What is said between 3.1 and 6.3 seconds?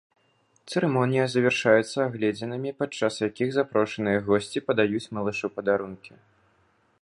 якіх запрошаныя госці падаюць малышу падарункі.